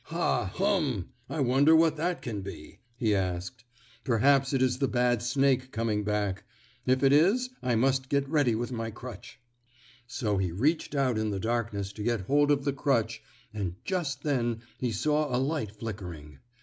[0.05, 1.09] "Ha, hum!
[1.29, 3.63] I wonder what that can be?" he asked.
[4.03, 6.43] "Perhaps it is the bad snake coming back.
[6.87, 9.37] If it is I must get ready with my crutch."
[10.07, 13.21] So he reached out in the darkness to get hold of the crutch
[13.53, 16.39] and just then he saw a light flickering.